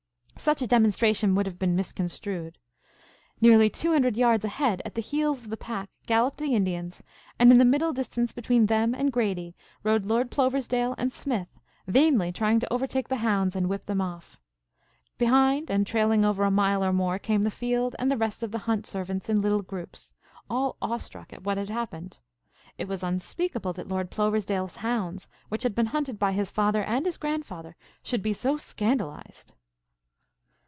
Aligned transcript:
Such 0.37 0.63
a 0.63 0.65
demonstration 0.65 1.35
would 1.35 1.45
have 1.45 1.59
been 1.59 1.75
misconstrued. 1.75 2.57
Nearly 3.39 3.69
two 3.69 3.91
hundred 3.91 4.17
yards 4.17 4.43
ahead 4.43 4.81
at 4.83 4.95
the 4.95 4.99
heels 5.01 5.39
of 5.41 5.51
the 5.51 5.55
pack 5.57 5.87
galloped 6.07 6.39
the 6.39 6.55
Indians, 6.55 7.03
and 7.37 7.51
in 7.51 7.59
the 7.59 7.63
middle 7.65 7.93
distance 7.93 8.33
between 8.33 8.65
them 8.65 8.95
and 8.95 9.11
Grady 9.11 9.55
rode 9.83 10.03
Lord 10.07 10.31
Ploversdale 10.31 10.95
and 10.97 11.13
Smith 11.13 11.59
vainly 11.85 12.31
trying 12.31 12.59
to 12.59 12.73
overtake 12.73 13.07
the 13.07 13.17
hounds 13.17 13.55
and 13.55 13.69
whip 13.69 13.85
them 13.85 14.01
off. 14.01 14.39
Behind 15.19 15.69
and 15.69 15.85
trailing 15.85 16.25
over 16.25 16.43
a 16.43 16.49
mile 16.49 16.83
or 16.83 16.91
more 16.91 17.19
came 17.19 17.43
the 17.43 17.51
field 17.51 17.95
and 17.99 18.09
the 18.09 18.17
rest 18.17 18.41
of 18.41 18.49
the 18.49 18.57
hunt 18.65 18.87
servants 18.87 19.29
in 19.29 19.41
little 19.41 19.61
groups, 19.61 20.15
all 20.49 20.75
awestruck 20.81 21.31
at 21.31 21.43
what 21.43 21.59
had 21.59 21.69
happened. 21.69 22.19
It 22.79 22.87
was 22.87 23.03
unspeakable 23.03 23.73
that 23.73 23.89
Lord 23.89 24.09
Ploversdale's 24.09 24.77
hounds, 24.77 25.27
which 25.49 25.61
had 25.61 25.75
been 25.75 25.85
hunted 25.93 26.17
by 26.17 26.31
his 26.31 26.49
father 26.49 26.81
and 26.83 27.05
his 27.05 27.17
grandfather, 27.17 27.75
should 28.01 28.23
be 28.23 28.33
so 28.33 28.57
scandalized. 28.57 29.53